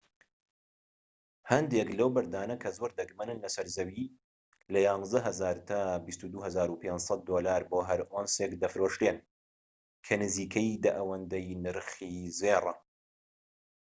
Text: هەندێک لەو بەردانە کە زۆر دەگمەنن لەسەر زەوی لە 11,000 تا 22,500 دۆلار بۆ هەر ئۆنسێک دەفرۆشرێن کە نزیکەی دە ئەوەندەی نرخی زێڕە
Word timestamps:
هەندێک 1.51 1.89
لەو 1.99 2.09
بەردانە 2.15 2.55
کە 2.63 2.69
زۆر 2.77 2.91
دەگمەنن 2.99 3.37
لەسەر 3.43 3.67
زەوی 3.75 4.05
لە 4.73 4.79
11,000 4.95 5.57
تا 5.69 5.79
22,500 6.05 7.19
دۆلار 7.29 7.61
بۆ 7.69 7.79
هەر 7.89 8.01
ئۆنسێک 8.11 8.51
دەفرۆشرێن 8.61 9.17
کە 10.05 10.13
نزیکەی 10.21 10.69
دە 10.83 10.91
ئەوەندەی 10.97 11.49
نرخی 11.63 12.15
زێڕە 12.39 12.75